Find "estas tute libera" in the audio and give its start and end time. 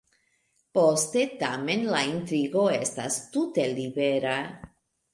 2.81-4.37